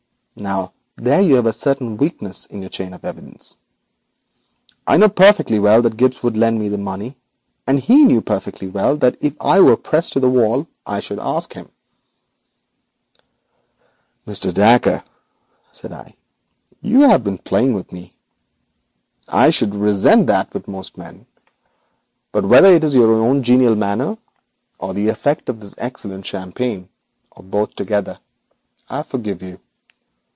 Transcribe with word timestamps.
Now 0.33 0.73
there 0.95 1.21
you 1.21 1.35
find 1.35 1.47
a 1.47 1.53
certain 1.53 1.97
weakness 1.97 2.45
in 2.47 2.61
your 2.61 2.69
chain 2.69 2.93
of 2.93 3.03
evidence. 3.03 3.57
I 4.87 4.95
knew 4.97 5.09
perfectly 5.09 5.59
well 5.59 5.81
that 5.83 5.97
Gibbes 5.97 6.23
would 6.23 6.37
lend 6.37 6.57
me 6.57 6.69
the 6.69 6.77
money, 6.77 7.17
and 7.67 7.77
he 7.79 8.05
knew 8.05 8.21
perfectly 8.21 8.69
well 8.69 8.95
that 8.95 9.17
if 9.21 9.35
I 9.41 9.59
were 9.59 9.75
pressed 9.75 10.13
to 10.13 10.19
the 10.21 10.29
wall 10.29 10.67
I 10.85 11.01
should 11.01 11.19
ask 11.19 11.53
him.' 11.53 11.69
'Mr. 14.25 14.53
Dacre,' 14.53 15.03
said 15.69 15.91
I, 15.91 16.15
'you 16.81 17.01
have 17.01 17.25
been 17.25 17.37
playing 17.37 17.73
with 17.73 17.91
me. 17.91 18.15
I 19.27 19.49
should 19.51 19.75
resent 19.75 20.27
that 20.27 20.53
with 20.53 20.67
most 20.67 20.97
men, 20.97 21.27
but 22.31 22.45
whether 22.45 22.69
it 22.71 22.85
is 22.85 22.95
your 22.95 23.13
own 23.13 23.43
genial 23.43 23.75
manner 23.75 24.17
or 24.79 24.93
the 24.93 25.09
effect 25.09 25.49
of 25.49 25.59
this 25.59 25.75
excellent 25.77 26.25
champagne, 26.25 26.87
or 27.31 27.43
both 27.43 27.75
together, 27.75 28.17
I 28.89 29.03
forgive 29.03 29.43
you. 29.43 29.59